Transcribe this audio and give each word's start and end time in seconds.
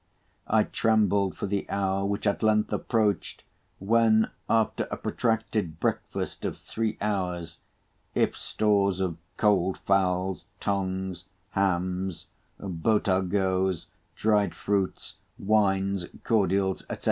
I 0.47 0.63
trembled 0.63 1.37
for 1.37 1.45
the 1.45 1.69
hour, 1.69 2.03
which 2.07 2.25
at 2.25 2.41
length 2.41 2.73
approached, 2.73 3.43
when 3.77 4.31
after 4.49 4.85
a 4.89 4.97
protracted 4.97 5.79
breakfast 5.79 6.43
of 6.43 6.57
three 6.57 6.97
hours—if 6.99 8.35
stores 8.35 8.99
of 8.99 9.17
cold 9.37 9.77
fowls, 9.85 10.45
tongues, 10.59 11.25
hams, 11.51 12.25
botargoes, 12.59 13.85
dried 14.15 14.55
fruits, 14.55 15.17
wines, 15.37 16.07
cordials, 16.23 16.83
&c. 16.89 16.97